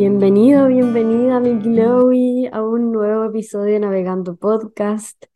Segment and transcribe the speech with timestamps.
[0.00, 5.26] Bienvenido, bienvenida, mi Chloe, a un nuevo episodio de Navegando Podcast.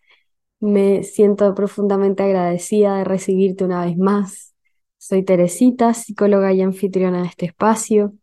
[0.59, 4.55] Me siento profundamente agradecida de recibirte una vez más.
[4.97, 8.15] Soy Teresita, psicóloga y anfitriona de este espacio.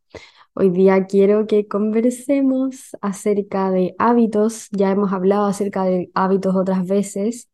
[0.54, 4.68] Hoy día quiero que conversemos acerca de hábitos.
[4.72, 7.50] Ya hemos hablado acerca de hábitos otras veces,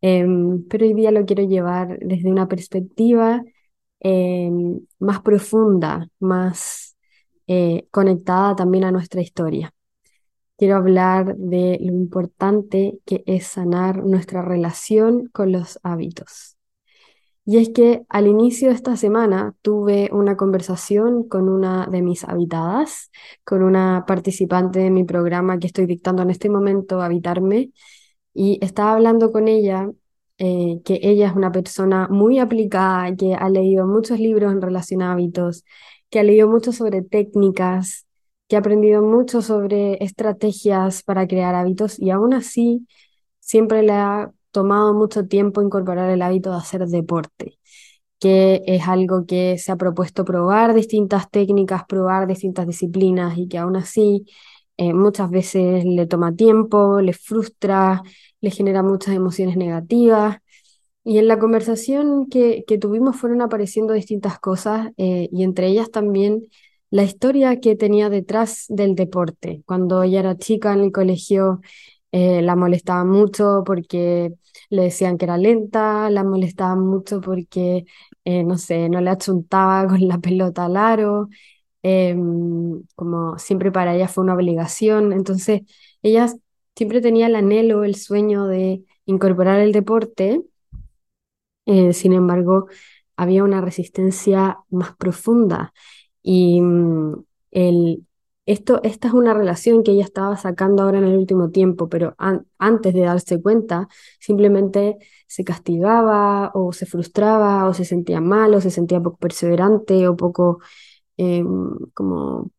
[0.00, 3.42] em, pero hoy día lo quiero llevar desde una perspectiva
[4.00, 6.96] em, más profunda, más
[7.48, 9.74] eh, conectada también a nuestra historia.
[10.58, 16.57] Quiero hablar de lo importante que es sanar nuestra relación con los hábitos.
[17.50, 22.24] Y es que al inicio de esta semana tuve una conversación con una de mis
[22.24, 23.10] habitadas,
[23.42, 27.70] con una participante de mi programa que estoy dictando en este momento, Habitarme,
[28.34, 29.90] y estaba hablando con ella,
[30.36, 35.00] eh, que ella es una persona muy aplicada, que ha leído muchos libros en relación
[35.00, 35.64] a hábitos,
[36.10, 38.06] que ha leído mucho sobre técnicas,
[38.46, 42.86] que ha aprendido mucho sobre estrategias para crear hábitos y aún así
[43.40, 47.58] siempre le ha tomado mucho tiempo incorporar el hábito de hacer deporte,
[48.20, 53.58] que es algo que se ha propuesto probar distintas técnicas, probar distintas disciplinas y que
[53.58, 54.26] aún así
[54.76, 58.02] eh, muchas veces le toma tiempo, le frustra,
[58.40, 60.38] le genera muchas emociones negativas
[61.04, 65.90] y en la conversación que, que tuvimos fueron apareciendo distintas cosas eh, y entre ellas
[65.90, 66.42] también
[66.90, 69.62] la historia que tenía detrás del deporte.
[69.66, 71.60] Cuando ella era chica en el colegio
[72.12, 74.32] eh, la molestaba mucho porque
[74.70, 77.84] le decían que era lenta, la molestaba mucho porque,
[78.24, 81.28] eh, no sé, no le achuntaba con la pelota al aro,
[81.82, 85.12] em, como siempre para ella fue una obligación.
[85.12, 85.62] Entonces
[86.02, 86.28] ella
[86.76, 90.42] siempre tenía el anhelo, el sueño de incorporar el deporte
[91.66, 92.68] eh, sin embargo,
[93.16, 95.72] había una resistencia más profunda
[96.22, 98.06] y mm, el,
[98.48, 102.14] esto, esta es una relación que ella estaba sacando ahora en el último tiempo, pero
[102.58, 103.88] antes de darse cuenta,
[104.20, 110.08] simplemente se castigaba o se frustraba o se sentía mal o se sentía poco perseverante
[110.08, 110.60] o poco,
[111.18, 111.44] eh,
[111.94, 112.50] como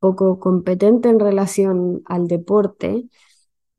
[0.00, 3.08] poco competente en relación al deporte.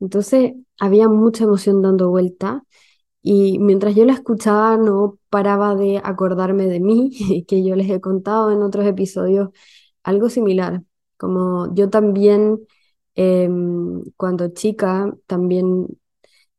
[0.00, 2.64] Entonces había mucha emoción dando vuelta
[3.22, 8.00] y mientras yo la escuchaba, no paraba de acordarme de mí, que yo les he
[8.00, 9.50] contado en otros episodios
[10.04, 10.82] algo similar.
[11.16, 12.60] Como yo también,
[13.14, 15.86] em, cuando chica, también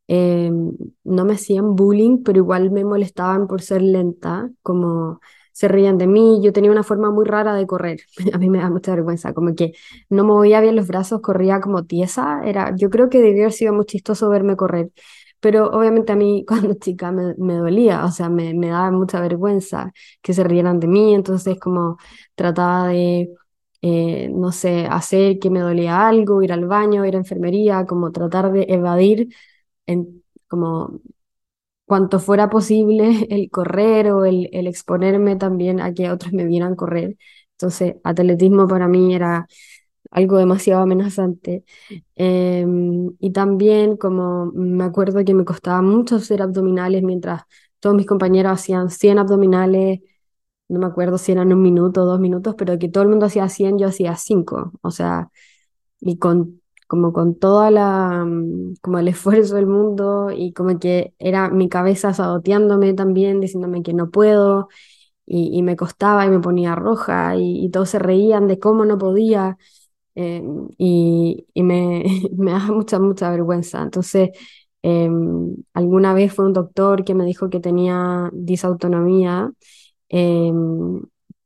[0.08, 0.72] em,
[1.04, 5.20] no me hacían bullying, pero igual me molestaban por ser lenta, como
[5.52, 6.40] se reían de mí.
[6.44, 8.02] Yo tenía una forma muy rara de correr.
[8.34, 9.74] A mí me da mucha vergüenza, como que
[10.10, 12.42] no movía bien los brazos, corría como tiesa.
[12.46, 14.92] Era, yo creo que debió haber sido muy chistoso verme correr
[15.40, 19.22] pero obviamente a mí cuando chica me, me dolía, o sea, me, me, daba mucha
[19.22, 19.92] vergüenza
[20.22, 21.98] que se rieran de mí, entonces como
[22.36, 23.30] trataba de,
[23.82, 28.12] eh, no sé, hacer que me dolía algo, ir al baño, ir a enfermería, como
[28.12, 29.30] tratar de evadir
[29.88, 31.02] en, como
[31.86, 37.18] cuanto fuera posible el correr o el, exponerme también a que otros me vieran correr.
[37.54, 39.48] Entonces, atletismo para mí era
[40.12, 41.64] algo demasiado amenazante.
[42.16, 47.44] Em, y también como me acuerdo que me costaba mucho hacer abdominales mientras
[47.80, 50.00] todos mis compañeros hacían 100 abdominales,
[50.70, 53.26] no me acuerdo si eran un minuto o dos minutos, pero que todo el mundo
[53.28, 55.30] hacía 100, yo hacía 5, o sea,
[56.00, 61.50] y con como con toda mm, como el esfuerzo del mundo y como que era
[61.50, 64.70] mi cabeza saboteándome también, diciéndome que no puedo
[65.26, 68.98] y, me costaba y me ponía roja y, y todos se reían de cómo no
[68.98, 69.58] podía
[70.16, 70.42] eh,
[70.80, 72.04] y, me,
[72.38, 73.84] me, da mucha, mucha vergüenza.
[73.84, 74.32] Entonces,
[74.84, 75.10] eh,
[75.74, 79.52] alguna vez fue un doctor que me dijo que tenía disautonomía,
[80.10, 80.52] eh,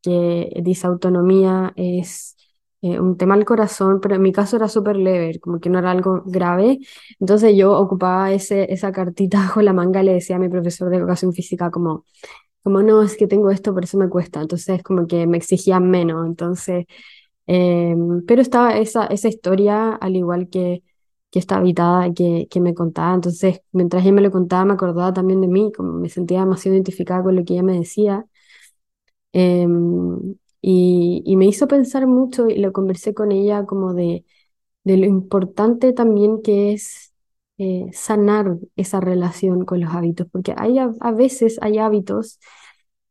[0.01, 2.35] que disautonomía es
[2.83, 5.91] un tema al corazón, pero en mi caso era súper leve, como que no era
[5.91, 6.79] algo grave.
[7.19, 10.97] Entonces yo ocupaba ese, esa cartita bajo la manga le decía a mi profesor de
[10.97, 12.05] educación física como,
[12.63, 14.41] como no, es que tengo esto, por eso me cuesta.
[14.41, 16.25] Entonces como que me exigían menos.
[16.27, 16.85] Entonces
[17.47, 20.83] Em, pero estaba esa, esa historia, al igual que,
[21.31, 23.13] que esta habitada que, que me contaba.
[23.15, 26.75] Entonces, mientras ella me lo contaba, me acordaba también de mí, como me sentía demasiado
[26.75, 28.25] identificada con lo que ella me decía.
[29.33, 34.25] Em, y, y, me hizo pensar mucho y lo conversé con ella como de,
[34.83, 37.13] de lo importante también que es
[37.57, 42.39] eh, sanar esa relación con los hábitos, porque hay, a veces hay hábitos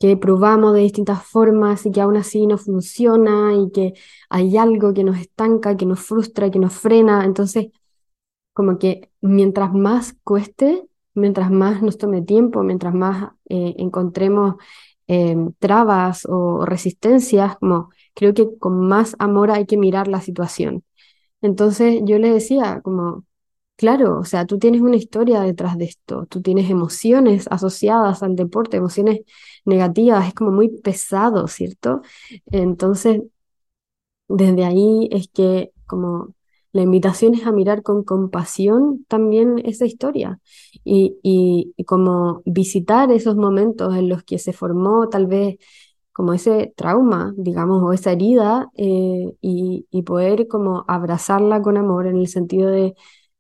[0.01, 3.95] que probamos de distintas formas y que aún así no funciona y que
[4.31, 7.25] hay algo que nos estanca, que nos frustra, que nos frena.
[7.27, 7.69] Entonces,
[8.53, 14.57] como que mientras más cueste, mientras más nos tome tiempo, mientras más eh, encontremos
[15.11, 20.85] em, trabas o resistencias, como creo que con más amor hay que mirar la situación.
[21.43, 23.25] Entonces yo le decía como,
[23.77, 28.37] claro, o sea, tú tienes una historia detrás de esto, tú tienes emociones asociadas al
[28.37, 29.21] deporte, emociones
[29.65, 32.03] negativas, es como muy pesado, ¿cierto?
[32.53, 33.23] Entonces,
[34.29, 36.35] desde ahí es que como
[36.73, 40.39] la invitación es a mirar con compasión también esa historia
[40.85, 45.59] y, y, como visitar esos momentos en los que se formó tal vez
[46.13, 52.07] como ese trauma, digamos, o esa herida eh, y, y, poder como abrazarla con amor
[52.07, 52.95] en el sentido de,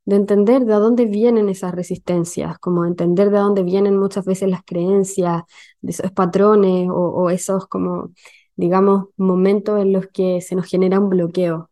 [0.05, 4.63] de entender de dónde vienen esas resistencias, como entender de dónde vienen muchas veces las
[4.65, 5.43] creencias,
[5.81, 8.11] de esos patrones o, o esos como,
[8.57, 11.71] digamos, momentos en los que se nos genera un bloqueo.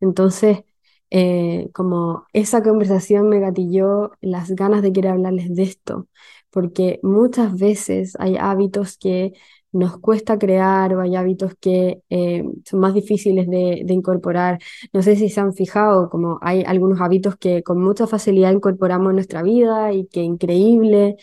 [0.00, 0.64] Entonces,
[1.10, 6.08] eh, como esa conversación me gatilló las ganas de querer hablarles de esto,
[6.50, 9.32] porque muchas veces hay hábitos que
[9.72, 14.58] nos cuesta crear o hay hábitos que eh, son más difíciles de, incorporar.
[14.92, 19.10] No sé si se han fijado, como hay algunos hábitos que con mucha facilidad incorporamos
[19.10, 21.16] en nuestra vida y que increíble,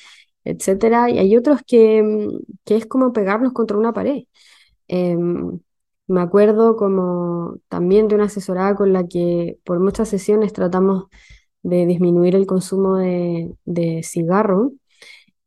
[0.44, 4.24] etcétera, y hay otros que, mm, que es como pegarnos contra una pared.
[4.88, 5.60] Em,
[6.08, 11.06] me acuerdo como también de una asesorada con la que por muchas sesiones tratamos
[11.64, 14.74] de disminuir el consumo de, cigarro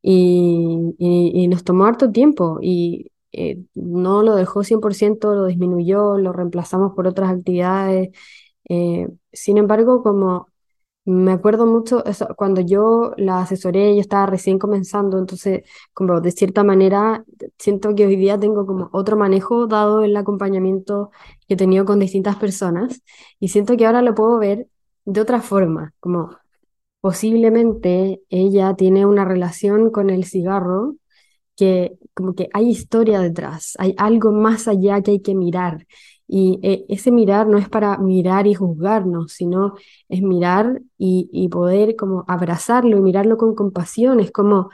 [0.03, 6.33] y, y, nos tomó harto tiempo y eh, no lo dejó 100%, lo disminuyó, lo
[6.33, 8.11] reemplazamos por otras actividades.
[8.69, 10.49] Eh, sin embargo, como
[11.11, 12.03] me acuerdo mucho,
[12.37, 15.63] cuando yo la asesoré, yo estaba recién comenzando, entonces,
[15.93, 17.25] como de cierta manera,
[17.59, 21.11] siento que hoy día tengo como otro manejo dado el acompañamiento
[21.47, 23.03] que he tenido con distintas personas
[23.39, 24.69] y siento que ahora lo puedo ver
[25.05, 26.37] de otra forma, como
[27.01, 30.97] posiblemente ella tiene una relación con el cigarro
[31.57, 35.87] que como que hay historia detrás, hay algo más allá que hay que mirar
[36.33, 39.75] y eh, ese mirar no es para mirar y juzgarnos, sino
[40.09, 44.21] es mirar y, poder como abrazarlo y mirarlo con compasión.
[44.21, 44.71] Es como,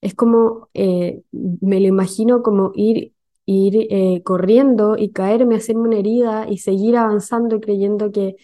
[0.00, 3.14] es como eh, me lo imagino como ir,
[3.46, 8.36] ir eh, corriendo y caerme, hacerme una herida y seguir avanzando y creyendo que,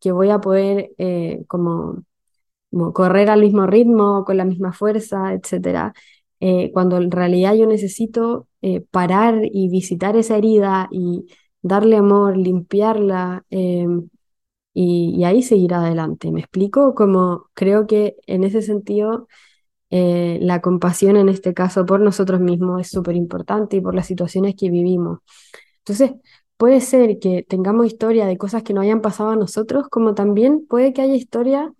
[0.00, 0.90] que voy a poder
[1.48, 2.04] como,
[2.92, 5.94] correr al mismo ritmo, con la misma fuerza, etc.
[6.72, 8.48] cuando en realidad yo necesito
[8.90, 11.26] parar y visitar esa herida y
[11.64, 14.08] darle amor, limpiarla em,
[14.74, 16.30] y, ahí seguir adelante.
[16.32, 16.94] ¿Me explico?
[16.94, 19.28] Como creo que en ese sentido
[19.90, 24.06] eh, la compasión en este caso por nosotros mismos es súper importante y por las
[24.06, 25.20] situaciones que vivimos.
[25.80, 26.12] Entonces,
[26.56, 30.66] puede ser que tengamos historia de cosas que no hayan pasado a nosotros, como también
[30.66, 31.72] puede que haya historia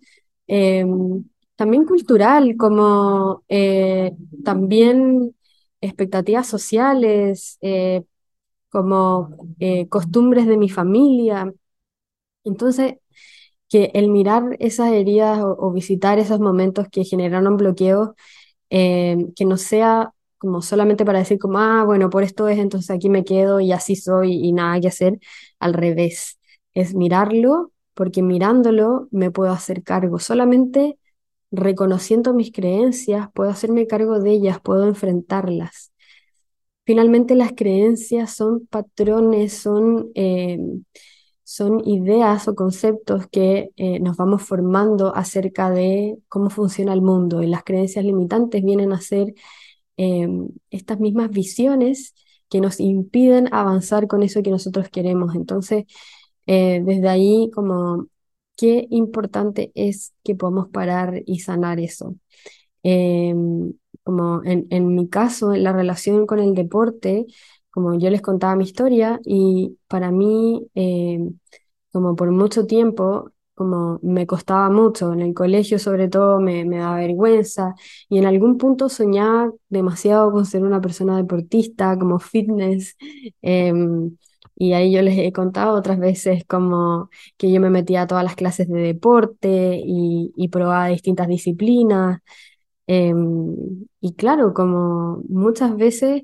[0.47, 5.35] em, también cultural, como eh, también
[5.81, 8.03] expectativas sociales, eh,
[8.75, 11.53] como eh, costumbres de mi familia.
[12.43, 12.95] Entonces,
[13.69, 18.11] que el mirar esas heridas o, visitar esos momentos que generaron bloqueos,
[18.71, 22.91] eh, que no sea como solamente para decir como, ah, bueno, por esto es, entonces
[22.91, 25.19] aquí me quedo y así soy y nada que hacer,
[25.59, 26.39] al revés,
[26.73, 30.99] es mirarlo, porque mirándolo me puedo hacer cargo, solamente
[31.51, 35.93] reconociendo mis creencias, puedo hacerme cargo de ellas, puedo enfrentarlas.
[36.85, 40.59] Finalmente las creencias son patrones, son, eh,
[41.43, 47.41] son ideas o conceptos que eh, nos vamos formando acerca de cómo funciona el mundo
[47.43, 49.33] y las creencias limitantes vienen a ser
[49.97, 52.13] em, estas mismas visiones
[52.49, 55.35] que nos impiden avanzar con eso que nosotros queremos.
[55.35, 55.85] Entonces,
[56.47, 58.07] eh, desde ahí, como
[58.57, 62.15] qué importante es que podamos parar y sanar eso.
[62.83, 63.73] Em,
[64.05, 67.27] como en, en mi caso, en la relación con el deporte,
[67.71, 71.19] como yo les contaba mi historia y para mí, eh,
[71.91, 76.77] como por mucho tiempo, como me costaba mucho, en el colegio sobre todo me, me
[76.79, 77.73] daba vergüenza
[78.09, 82.95] y en algún punto soñaba demasiado con ser una persona deportista, como fitness.
[83.41, 84.17] Em,
[84.57, 88.23] y ahí yo les he contado otras veces como que yo me metía a todas
[88.23, 92.19] las clases de deporte y, y probaba distintas disciplinas.
[92.87, 93.55] Em,
[94.01, 96.23] y claro, como muchas veces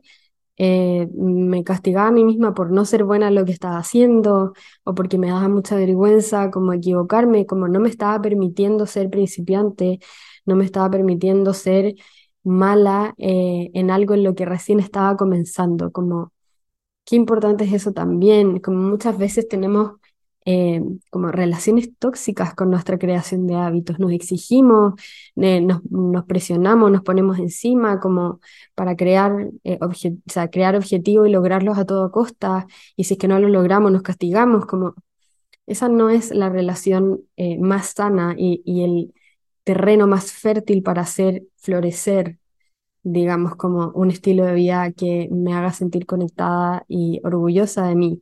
[0.57, 4.53] eh, me castigaba a mí misma por no ser buena en lo que estaba haciendo
[4.83, 9.99] o porque me daba mucha vergüenza como equivocarme, como no me estaba permitiendo ser principiante,
[10.45, 11.95] no me estaba permitiendo ser
[12.43, 16.31] mala eh, en algo en lo que recién estaba comenzando, como
[17.05, 19.93] qué importante es eso también, como muchas veces tenemos
[20.45, 20.81] eh,
[21.11, 23.99] como relaciones tóxicas con nuestra creación de hábitos.
[23.99, 24.95] Nos exigimos,
[25.35, 25.81] eh, nos,
[26.25, 28.39] presionamos, nos ponemos encima como
[28.75, 29.79] para crear, eh,
[30.51, 32.65] crear objetivos y lograrlos a toda costa.
[32.95, 34.65] Y si es que no lo logramos, nos castigamos.
[34.65, 34.95] Como
[35.67, 37.21] esa no es la relación
[37.59, 39.13] más sana y, y el
[39.63, 42.37] terreno más fértil para hacer florecer
[43.03, 48.21] digamos, como un estilo de vida que me haga sentir conectada y orgullosa de mí,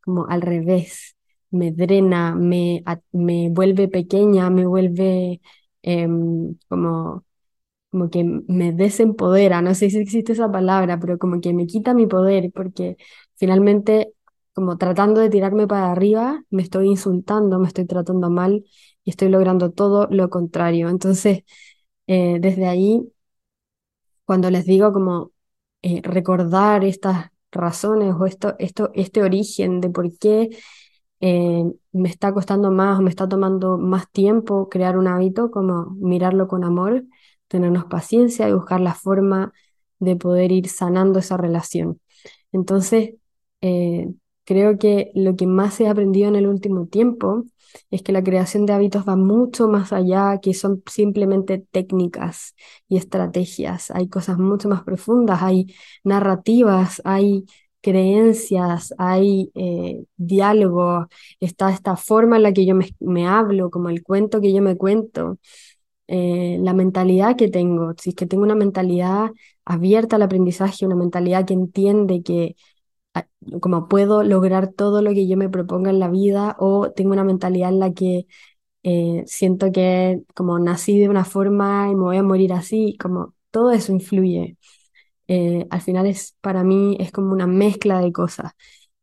[0.00, 1.16] como al revés
[1.50, 5.40] me drena, me, me vuelve pequeña, me vuelve
[5.82, 7.24] em, como,
[7.90, 11.94] como que me desempodera, no sé si existe esa palabra, pero como que me quita
[11.94, 12.96] mi poder, porque
[13.36, 14.12] finalmente
[14.54, 18.64] como tratando de tirarme para arriba, me estoy insultando, me estoy tratando mal
[19.04, 20.88] y estoy logrando todo lo contrario.
[20.90, 21.44] Entonces,
[22.06, 23.02] eh, desde ahí,
[24.24, 25.32] cuando les digo como
[25.82, 30.50] eh, recordar estas razones o esto, esto, este origen de por qué
[31.20, 35.90] eh, me está costando más o me está tomando más tiempo crear un hábito, como
[36.00, 37.04] mirarlo con amor,
[37.48, 39.52] tenernos paciencia y buscar la forma
[39.98, 42.00] de poder ir sanando esa relación.
[42.52, 43.14] Entonces,
[43.60, 44.08] eh,
[44.44, 47.44] creo que lo que más he aprendido en el último tiempo
[47.90, 52.54] es que la creación de hábitos va mucho más allá, que son simplemente técnicas
[52.88, 53.90] y estrategias.
[53.92, 55.66] Hay cosas mucho más profundas, hay
[56.04, 57.44] narrativas, hay
[57.80, 61.08] creencias, hay eh, diálogo,
[61.40, 64.76] está esta forma en la que yo me, hablo, como el cuento que yo me
[64.76, 65.38] cuento,
[66.08, 69.30] eh, la mentalidad que tengo, si es que tengo una mentalidad
[69.64, 72.56] abierta al aprendizaje, una mentalidad que entiende que
[73.60, 77.24] como puedo lograr todo lo que yo me proponga en la vida o tengo una
[77.24, 78.26] mentalidad en la que
[78.84, 83.34] eh, siento que como nací de una forma y me voy a morir así, como
[83.50, 84.58] todo eso influye.
[85.30, 88.52] Eh, al final es para mí es como una mezcla de cosas.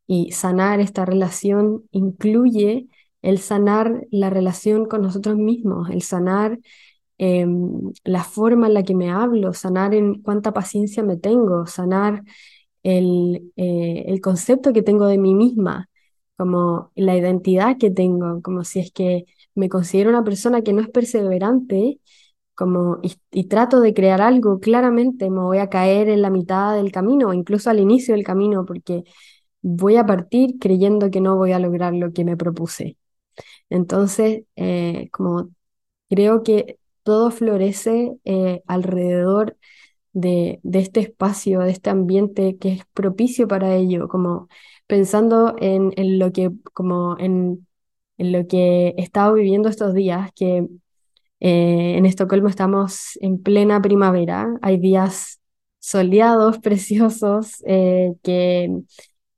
[0.06, 2.86] Y sanar esta relación incluye
[3.22, 6.58] el sanar la relación con nosotros mismos, el sanar
[7.18, 12.22] em, la forma en la que me hablo, sanar en cuánta paciencia me tengo, sanar
[12.82, 15.88] el, eh, el concepto que tengo de mí misma,
[16.36, 20.82] como la identidad que tengo, como si es que me considero una persona que no
[20.82, 22.00] es perseverante,
[22.58, 22.98] como,
[23.32, 27.32] y, trato de crear algo, claramente me voy a caer en la mitad del camino,
[27.32, 29.04] incluso al inicio del camino, porque
[29.62, 32.98] voy a partir creyendo que no voy a lograr lo que me propuse.
[33.70, 35.50] Entonces, eh, como
[36.10, 39.56] creo que todo florece eh, alrededor
[40.12, 44.48] de, de, este espacio, de este ambiente que es propicio para ello, como
[44.86, 47.68] pensando en, en lo que, como en,
[48.18, 50.68] en lo que he estado viviendo estos días, que
[51.40, 55.40] eh, en Estocolmo estamos en plena primavera, hay días
[55.78, 58.70] soleados, preciosos, eh, que,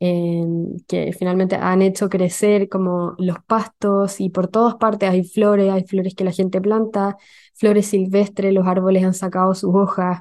[0.01, 5.71] em, que finalmente han hecho crecer como los pastos y por todas partes hay flores,
[5.71, 7.17] hay flores que la gente planta,
[7.55, 10.21] flores silvestres, los árboles han sacado sus hojas,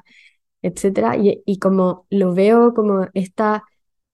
[0.62, 1.16] etc.
[1.46, 3.64] Y, como lo veo como esta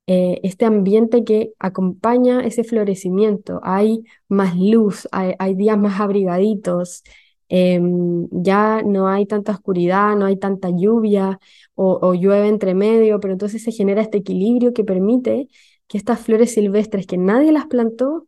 [0.09, 3.61] eh, este ambiente que acompaña ese florecimiento.
[3.65, 7.03] Hay más luz, hay, hay días más abrigaditos,
[7.49, 11.39] Em, ya no hay tanta oscuridad, no hay tanta lluvia
[11.75, 15.49] o, llueve entre medio, pero entonces se genera este equilibrio que permite
[15.87, 18.27] que estas flores silvestres que nadie las plantó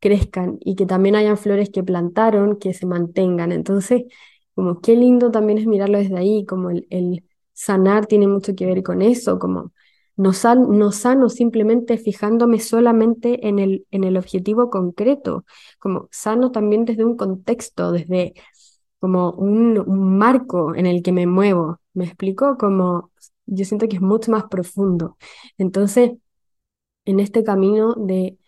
[0.00, 3.52] crezcan y que también hayan flores que plantaron que se mantengan.
[3.52, 4.04] Entonces,
[4.54, 8.66] como qué lindo también es mirarlo desde ahí, como el, el sanar tiene mucho que
[8.66, 9.72] ver con eso, como
[10.16, 10.32] no,
[10.68, 15.44] no sano simplemente fijándome solamente en el, en el objetivo concreto,
[15.78, 18.34] como sano también desde un contexto, desde
[19.02, 21.80] como un, marco en el que me muevo.
[21.92, 22.56] ¿Me explico?
[22.56, 23.10] Como
[23.46, 25.18] yo siento que es mucho más profundo.
[25.58, 26.12] Entonces,
[27.04, 28.38] en este camino de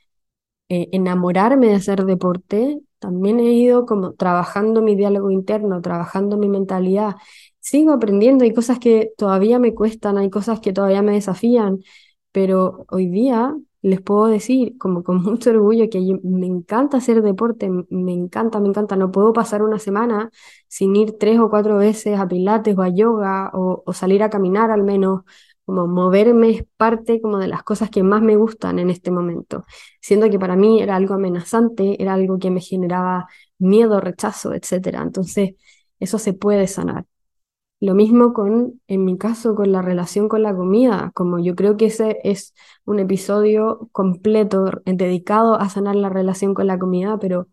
[0.69, 6.49] eh, enamorarme de hacer deporte, también he ido como trabajando mi diálogo interno, trabajando mi
[6.49, 7.17] mentalidad.
[7.61, 11.81] Sigo aprendiendo, hay cosas que todavía me cuestan, hay cosas que todavía me desafían,
[12.33, 17.69] pero hoy día les puedo decir como con mucho orgullo que me encanta hacer deporte,
[17.69, 20.31] me encanta, me encanta, no puedo pasar una semana
[20.69, 24.71] sin ir tres o cuatro veces a pilates o a yoga o, salir a caminar
[24.71, 25.23] al menos,
[25.67, 29.65] como moverme es parte como de las cosas que más me gustan en este momento,
[30.01, 33.27] siendo que para mí era algo amenazante, era algo que me generaba
[33.59, 35.03] miedo, rechazo, etc.
[35.03, 35.57] Entonces,
[36.01, 37.05] eso se puede sanar.
[37.85, 41.77] Lo mismo con, en mi caso, con la relación con la comida, como yo creo
[41.77, 42.55] que ese es
[42.87, 47.47] un episodio completo dedicado a sanar la relación con la comida, pero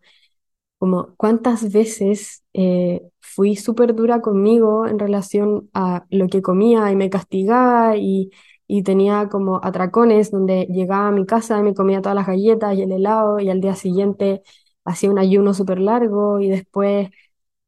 [0.78, 6.96] como cuántas veces eh, fui súper dura conmigo en relación a lo que comía y
[6.96, 8.30] me castigaba y,
[8.66, 12.76] y tenía como atracones donde llegaba a mi casa y me comía todas las galletas
[12.76, 14.42] y el helado y al día siguiente
[14.84, 17.10] hacía un ayuno súper largo y después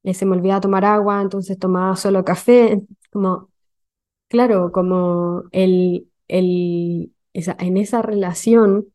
[0.04, 2.82] eh, se me olvidaba tomar agua, entonces tomaba solo café,
[3.12, 3.50] como,
[4.28, 8.86] claro, como el, el, esa, en esa relación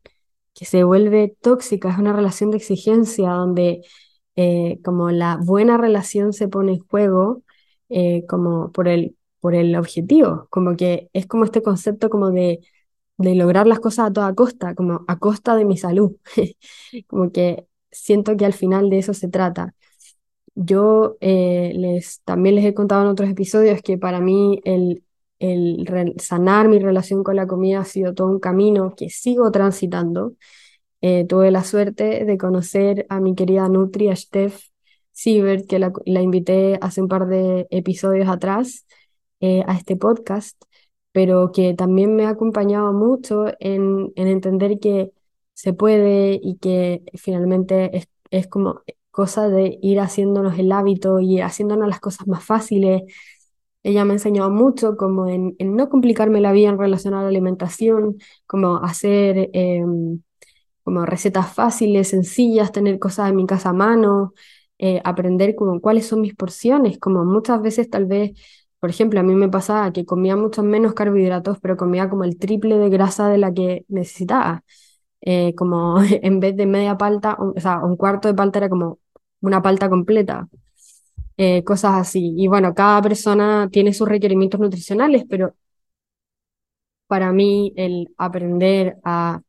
[0.54, 3.82] que se vuelve tóxica, es una relación de exigencia donde
[4.36, 7.42] eh, como la buena relación se pone en juego
[7.88, 12.60] eh, como por el, por el objetivo, como que es como este concepto como de,
[13.18, 16.16] de lograr las cosas a toda costa, como a costa de mi salud,
[17.08, 19.74] como que siento que al final de eso se trata.
[20.62, 25.02] Yo eh, les, también les he contado en otros episodios que para mí el,
[25.38, 25.86] el
[26.18, 30.34] sanar mi relación con la comida ha sido todo un camino que sigo transitando.
[31.00, 34.60] Eh, tuve la suerte de conocer a mi querida Nutri, a Steph
[35.12, 38.86] Siebert, que la, invité hace un par de episodios atrás
[39.40, 40.62] eh, a este podcast,
[41.12, 45.12] pero que también me ha acompañado mucho en, en entender que
[45.54, 51.40] se puede y que finalmente es, es como cosa de ir haciéndonos el hábito y
[51.40, 53.02] haciéndonos las cosas más fáciles.
[53.82, 57.22] Ella me ha enseñado mucho como en, en no complicarme la vida en relación a
[57.22, 60.20] la alimentación, como hacer em,
[60.84, 64.32] como recetas fáciles, sencillas, tener cosas en mi casa a mano,
[64.78, 68.32] eh, aprender como cuáles son mis porciones, como muchas veces tal vez,
[68.80, 72.38] por ejemplo, a mí me pasaba que comía mucho menos carbohidratos, pero comía como el
[72.38, 74.64] triple de grasa de la que necesitaba.
[75.22, 78.98] Eh, como en vez de media palta, o, sea, un cuarto de palta era como
[79.40, 80.48] una palta completa.
[81.36, 82.34] Eh, cosas así.
[82.36, 85.54] Y bueno, cada persona tiene sus requerimientos nutricionales, pero
[87.06, 89.42] para mí el aprender a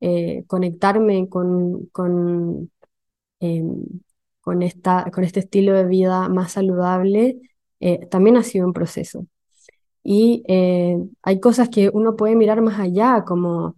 [0.00, 2.70] eh, conectarme con, con,
[3.40, 3.84] em,
[4.40, 7.38] con, esta, con este estilo de vida más saludable
[8.10, 9.26] también ha sido un proceso.
[10.04, 10.44] Y
[11.22, 13.76] hay cosas que uno puede mirar más allá, como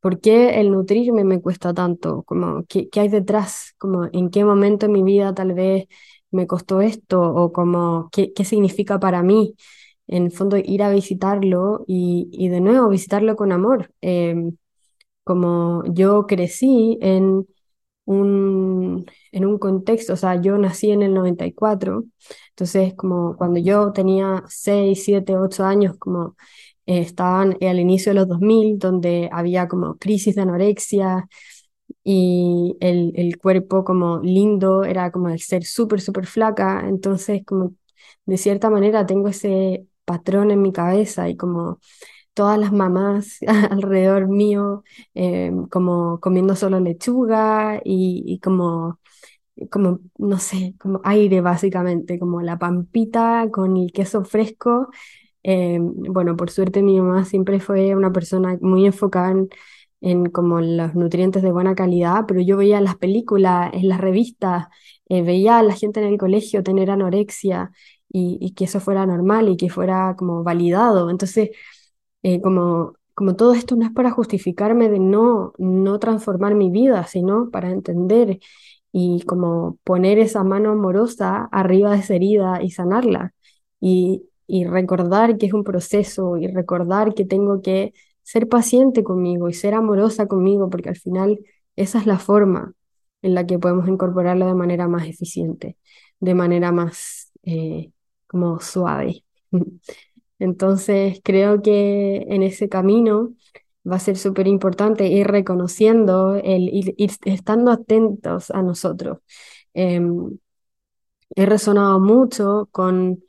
[0.00, 2.22] ¿Por qué el nutrirme me cuesta tanto?
[2.24, 3.74] Como, ¿qué, qué hay detrás?
[3.78, 5.86] Como, ¿En qué momento en mi vida tal vez
[6.30, 7.20] me costó esto?
[7.22, 9.54] ¿O como, qué, qué significa para mí?
[10.06, 13.92] En el fondo, ir a visitarlo y, y de nuevo visitarlo con amor.
[14.00, 14.56] Em,
[15.24, 17.46] como yo crecí en
[18.06, 22.04] un, en un contexto, o sea, yo nací en el 94,
[22.50, 26.36] entonces como cuando yo tenía 6, 7, 8 años, como
[26.88, 31.28] estaban al inicio de los 2000, donde había como crisis de anorexia
[32.04, 37.74] y el, el cuerpo como lindo era como el ser súper, súper flaca, entonces como
[38.26, 41.80] de cierta manera tengo ese patrón en mi cabeza y como
[42.34, 43.38] todas las mamás
[43.70, 49.00] alrededor mío eh, como comiendo solo lechuga y, y como
[49.70, 54.88] como, no sé, como aire básicamente, como la pampita con el queso fresco
[55.50, 59.34] eh, bueno, por suerte mi mamá siempre fue una persona muy enfocada
[60.02, 64.66] en, como los nutrientes de buena calidad, pero yo veía las películas, en las revistas,
[65.08, 67.70] eh, veía a la gente en el colegio tener anorexia
[68.10, 71.08] y, que eso fuera normal y que fuera como validado.
[71.10, 71.50] Entonces,
[72.22, 77.04] eh, como, como todo esto no es para justificarme de no, no transformar mi vida,
[77.06, 78.38] sino para entender
[78.92, 83.34] y como poner esa mano amorosa arriba de esa herida y sanarla.
[83.80, 89.48] Y, y recordar que es un proceso y recordar que tengo que ser paciente conmigo
[89.48, 91.38] y ser amorosa conmigo, porque al final
[91.76, 92.74] esa es la forma
[93.22, 95.76] en la que podemos incorporarlo de manera más eficiente,
[96.20, 97.92] de manera más eh,
[98.26, 99.24] como suave.
[100.38, 103.34] Entonces creo que en ese camino
[103.90, 109.18] va a ser súper importante ir reconociendo, el, ir, estando atentos a nosotros.
[109.74, 110.38] Em,
[111.36, 113.22] he resonado mucho con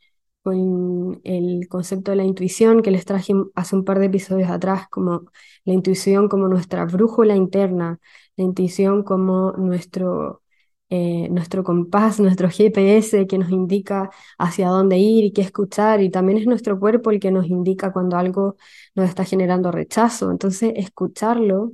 [0.49, 4.87] con el concepto de la intuición que les traje hace un par de episodios atrás,
[4.89, 5.25] como
[5.65, 7.99] la intuición como nuestra brújula interna,
[8.35, 10.41] la intuición como nuestro,
[10.89, 16.09] eh, nuestro compás, nuestro GPS que nos indica hacia dónde ir y qué escuchar, y
[16.09, 18.57] también es nuestro cuerpo el que nos indica cuando algo
[18.95, 20.31] nos está generando rechazo.
[20.31, 21.73] Entonces, escucharlo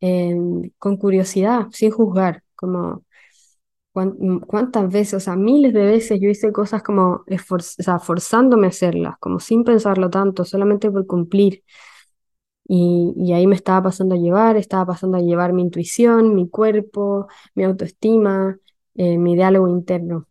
[0.00, 0.34] eh,
[0.78, 3.04] con curiosidad, sin juzgar, como
[4.46, 8.70] ¿Cuántas veces, o sea, miles de veces yo hice cosas como o sea, forzándome a
[8.70, 11.62] hacerlas, como sin pensarlo tanto, solamente por cumplir.
[12.72, 16.48] Y, y, ahí me estaba pasando a llevar, estaba pasando a llevar mi intuición, mi
[16.48, 18.58] cuerpo, mi autoestima,
[18.94, 20.28] eh, mi diálogo interno.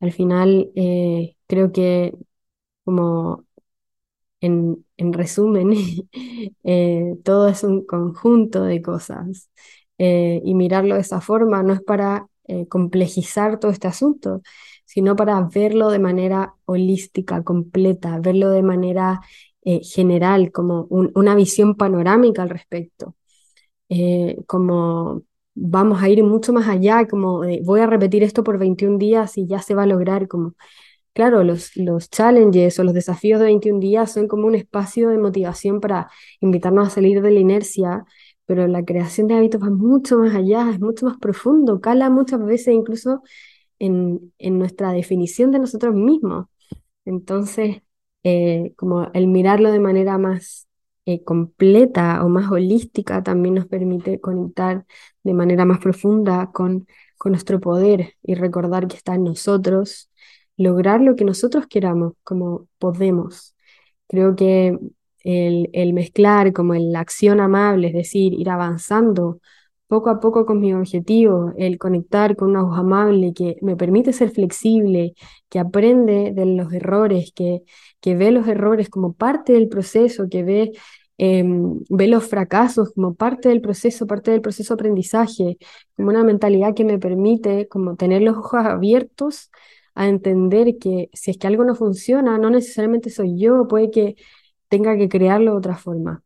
[0.00, 2.14] Al final, eh, creo que
[2.84, 3.46] como
[4.40, 5.72] en, en resumen,
[6.64, 9.50] eh, todo es un conjunto de cosas.
[9.98, 14.42] y mirarlo de esa forma no es para eh, complejizar todo este asunto,
[14.84, 19.20] sino para verlo de manera holística, completa, verlo de manera
[19.62, 23.16] eh, general, como una visión panorámica al respecto.
[23.88, 25.22] Eh, como
[25.54, 29.46] vamos a ir mucho más allá, como voy a repetir esto por 21 días y
[29.46, 30.54] ya se va a lograr, como
[31.16, 35.18] claro, los, los challenges o los desafíos de 21 días son como un espacio de
[35.18, 38.04] motivación para invitarnos a salir de la inercia,
[38.46, 42.44] pero la creación de hábitos va mucho más allá, es mucho más profundo, cala muchas
[42.44, 43.22] veces incluso
[43.78, 46.46] en, en nuestra definición de nosotros mismos.
[47.04, 47.82] Entonces,
[48.24, 50.68] eh, como el mirarlo de manera más
[51.06, 54.84] eh, completa o más holística también nos permite conectar
[55.22, 56.86] de manera más profunda con,
[57.18, 60.10] con nuestro poder y recordar que está en nosotros,
[60.56, 63.54] lograr lo que nosotros queramos, como podemos.
[64.08, 64.78] Creo que
[65.26, 69.40] el, el mezclar como la acción amable, es decir, ir avanzando
[69.88, 74.12] poco a poco con mi objetivo, el conectar con una voz amable que me permite
[74.12, 75.14] ser flexible,
[75.48, 77.62] que aprende de los errores, que,
[78.00, 80.72] que ve los errores como parte del proceso, que ve,
[81.18, 85.58] em, ve los fracasos como parte del proceso, parte del proceso aprendizaje,
[85.96, 89.50] como una mentalidad que me permite como tener los ojos abiertos
[89.94, 94.16] a entender que si es que algo no funciona, no necesariamente soy yo, puede que
[94.68, 96.22] tenga que crearlo de otra forma.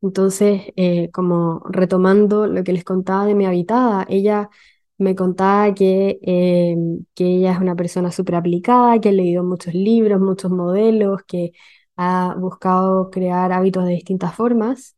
[0.00, 4.48] Entonces, eh, como retomando lo que les contaba de mi habitada, ella
[4.96, 6.76] me contaba que, eh,
[7.14, 11.52] que ella es una persona súper aplicada, que ha leído muchos libros, muchos modelos, que
[11.96, 14.96] ha buscado crear hábitos de distintas formas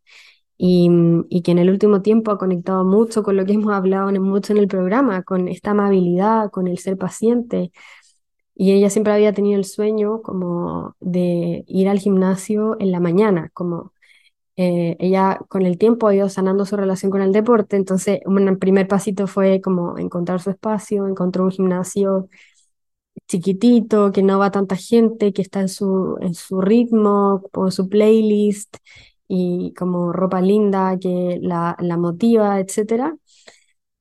[0.58, 0.90] y,
[1.30, 4.52] y, que en el último tiempo ha conectado mucho con lo que hemos hablado mucho
[4.52, 7.72] en el programa, con esta amabilidad, con el ser paciente.
[8.60, 13.50] Y ella siempre había tenido el sueño como de ir al gimnasio en la mañana,
[13.54, 13.94] como
[14.56, 18.58] eh, ella con el tiempo ha ido sanando su relación con el deporte, entonces un
[18.58, 22.28] primer pasito fue como encontrar su espacio, encontró un gimnasio
[23.28, 27.88] chiquitito, que no va tanta gente, que está en su, en su ritmo, con su
[27.88, 28.76] playlist
[29.28, 33.16] y como ropa linda que la, la motiva, etc.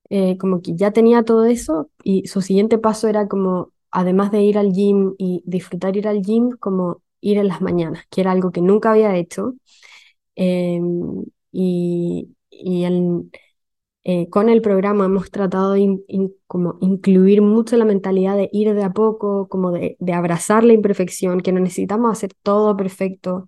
[0.10, 4.42] Eh, como que ya tenía todo eso y su siguiente paso era como, además de
[4.44, 8.32] ir al gym y disfrutar ir al gym, como ir en las mañanas, que era
[8.32, 9.56] algo que nunca había hecho
[10.36, 12.86] Em, y, y
[14.04, 16.00] eh, con el programa hemos tratado de
[16.48, 20.74] como incluir mucho la mentalidad de ir de a poco, como de, de abrazar la
[20.74, 23.48] imperfección, que no necesitamos hacer todo perfecto,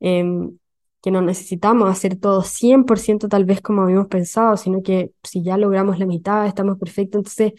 [0.00, 0.58] em,
[1.02, 5.56] que no necesitamos hacer todo 100% tal vez como habíamos pensado, sino que si ya
[5.58, 7.20] logramos la mitad, estamos perfectos.
[7.20, 7.54] Entonces,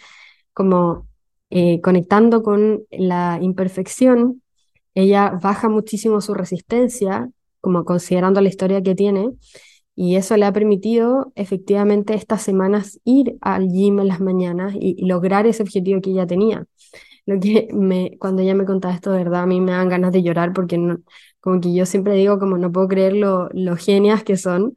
[0.54, 1.08] como
[1.52, 4.42] eh, conectando con la imperfección,
[4.96, 7.30] ella baja muchísimo su resistencia
[7.62, 9.30] como considerando la historia que tiene,
[9.96, 15.06] y eso le ha permitido efectivamente estas semanas ir al gym en las mañanas y,
[15.06, 16.66] lograr ese objetivo que ella tenía.
[17.26, 20.24] Lo que me, cuando ella me contaba esto, verdad, a mí me dan ganas de
[20.24, 20.78] llorar porque
[21.40, 24.76] como que yo siempre digo, como no puedo creer lo, lo genias que son,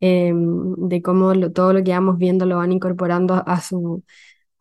[0.00, 4.04] em, de cómo todo lo que vamos viendo lo van incorporando a, su,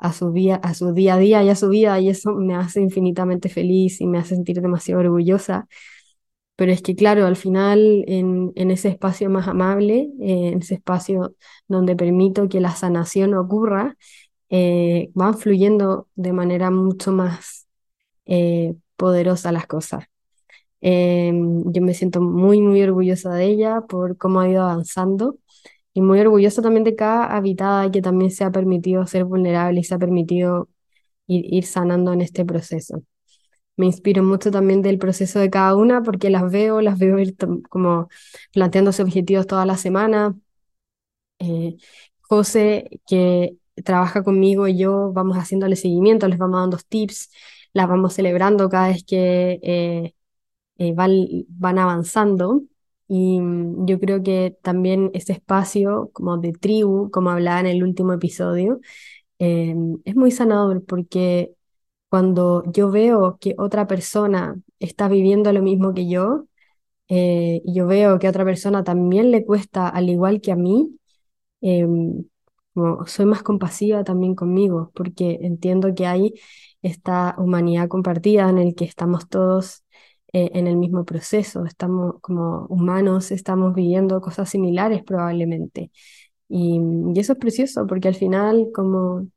[0.01, 2.55] a, su vía, a su día a día y a su vida, y eso me
[2.55, 5.67] hace infinitamente feliz y me hace sentir demasiado orgullosa
[6.61, 11.35] pero es que, claro, al final, en, en ese espacio más amable, en ese espacio
[11.67, 13.97] donde permito que la sanación ocurra,
[14.49, 17.67] eh, van fluyendo de manera mucho más
[18.25, 20.05] eh, poderosa las cosas.
[20.81, 25.37] Em, yo me siento muy, muy orgullosa de ella por cómo ha ido avanzando
[25.93, 29.83] y muy orgullosa también de cada habitada que también se ha permitido ser vulnerable y
[29.83, 30.69] se ha permitido
[31.27, 33.03] ir, ir sanando en este proceso
[33.77, 37.35] me inspiro mucho también del proceso de cada una porque las veo, las veo ir
[37.69, 38.09] como
[38.53, 40.35] planteándose objetivos toda la semana.
[41.39, 41.77] Eh,
[42.21, 47.31] José, que trabaja conmigo y yo, vamos haciéndole seguimiento, les vamos dando tips,
[47.73, 50.13] las vamos celebrando cada vez que eh,
[50.77, 51.11] eh, van,
[51.49, 52.63] van avanzando.
[53.11, 57.83] Y mm, yo creo que también ese espacio como de tribu, como hablaba en el
[57.83, 58.79] último episodio,
[60.05, 61.53] es muy sanador porque
[62.09, 66.45] cuando yo veo que otra persona está viviendo lo mismo que yo,
[67.09, 70.55] eh, y yo veo que a otra persona también le cuesta al igual que a
[70.57, 70.97] mí,
[71.61, 72.25] em,
[73.07, 76.33] soy más compasiva también conmigo, porque entiendo que hay
[76.81, 79.83] esta humanidad compartida en el que estamos todos
[80.33, 85.91] eh, en el mismo proceso, estamos como humanos, estamos viviendo cosas similares probablemente.
[86.49, 86.79] Y,
[87.15, 89.27] y eso es precioso, porque al final como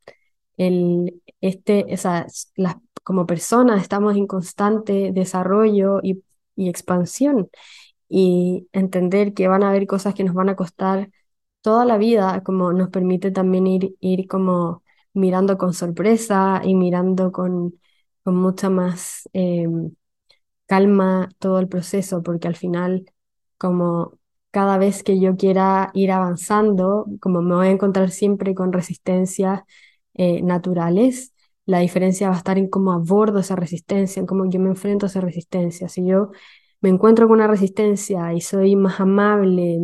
[0.56, 2.26] el, este, sea,
[2.56, 6.22] las, como personas estamos en constante desarrollo y,
[6.56, 7.50] y expansión
[8.08, 11.10] y entender que van a haber cosas que nos van a costar
[11.62, 14.82] toda la vida, como nos permite también ir, ir como
[15.14, 17.80] mirando con sorpresa y mirando con,
[18.22, 19.92] con mucha más, em,
[20.66, 23.06] calma todo el proceso, porque al final,
[23.58, 24.18] como
[24.50, 29.62] cada vez que yo quiera ir avanzando, como me voy a encontrar siempre con resistencias
[30.14, 31.32] eh, naturales,
[31.66, 35.06] la diferencia va a estar en cómo abordo esa resistencia, en cómo yo me enfrento
[35.06, 35.88] a esa resistencia.
[35.88, 36.30] Si yo
[36.80, 39.78] me encuentro con una resistencia y soy más amable,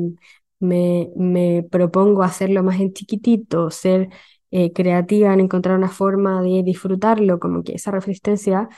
[0.58, 4.10] me, me propongo hacerlo más en chiquitito, ser
[4.50, 8.68] eh, creativa en encontrar una forma de disfrutarlo, como que esa resistencia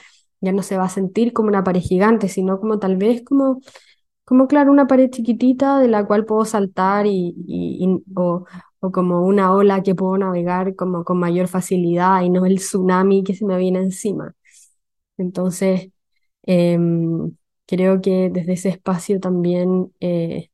[0.42, 3.60] ya no se va a sentir como una pared gigante, sino como tal vez como,
[4.24, 7.34] como claro, una pared chiquitita de la cual puedo saltar y,
[8.16, 8.44] o,
[8.92, 13.34] como una ola que puedo navegar como con mayor facilidad y no el tsunami que
[13.34, 14.34] se me viene encima.
[15.18, 15.90] Entonces,
[16.44, 20.50] em, creo que desde ese espacio también eh,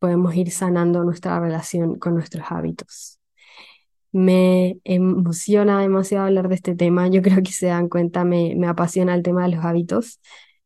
[0.00, 3.20] podemos ir sanando nuestra relación con nuestros hábitos.
[4.14, 7.08] Me emociona demasiado hablar de este tema.
[7.08, 10.20] Yo creo que se dan cuenta, me, me apasiona el tema de los hábitos.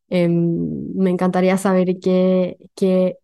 [0.09, 3.17] Em, me encantaría saber qué, qué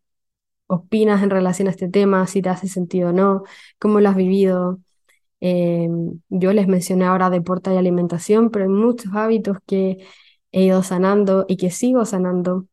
[0.67, 3.43] opinas en relación a este tema, si te hace sentido o no,
[3.79, 4.79] cómo lo has vivido.
[5.41, 9.99] Em, yo les mencioné ahora deporte y alimentación, pero hay muchos hábitos que
[10.51, 12.67] he ido sanando y que sigo sanando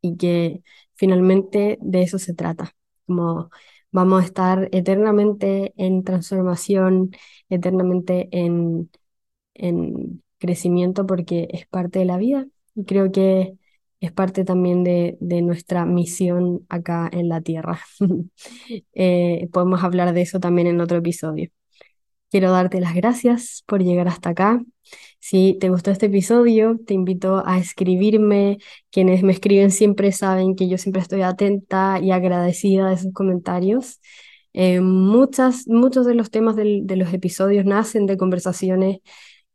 [0.00, 0.62] y que
[0.94, 2.74] finalmente de eso se trata,
[3.06, 3.50] como
[3.94, 7.12] vamos a estar eternamente en transformación,
[7.50, 8.90] eternamente en,
[9.54, 13.56] en crecimiento porque es parte de la vida y creo que
[14.00, 17.80] es parte también de, de nuestra misión acá en la Tierra.
[18.94, 21.50] eh, podemos hablar de eso también en otro episodio.
[22.30, 24.60] Quiero darte las gracias por llegar hasta acá.
[25.20, 28.58] Si te gustó este episodio, te invito a escribirme.
[28.90, 34.00] Quienes me escriben siempre saben que yo siempre estoy atenta y agradecida de sus comentarios.
[34.52, 38.98] Eh, muchas, muchos de los temas de los episodios nacen de conversaciones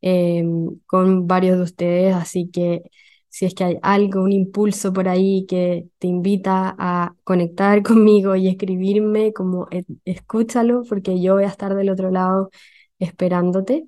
[0.02, 0.44] eh,
[0.86, 2.84] con varios de ustedes, así que
[3.30, 8.36] si es que hay algo, un impulso por ahí que te invita a conectar conmigo
[8.36, 9.68] y escribirme, como
[10.06, 12.50] escúchalo, porque yo voy a estar del otro lado
[13.00, 13.88] esperándote.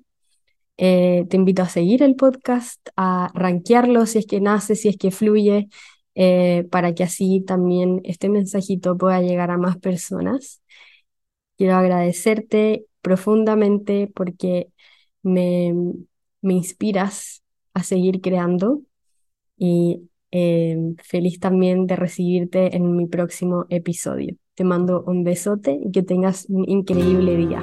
[0.78, 4.96] Eh, te invito a seguir el podcast, a rankearlo si es que nace, si es
[4.96, 5.68] que fluye,
[6.14, 10.62] eh, para que así también este mensajito pueda llegar a más personas.
[11.56, 14.68] Quiero agradecerte profundamente porque
[15.22, 15.74] me,
[16.40, 17.42] me inspiras
[17.74, 18.82] a seguir creando
[19.62, 24.34] y eh, feliz también de recibirte en mi próximo episodio.
[24.54, 27.62] Te mando un besote y que tengas un increíble día.